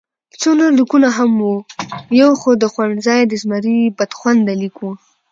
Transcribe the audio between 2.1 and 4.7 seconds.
یو د خوړنځای د زمري بدخونده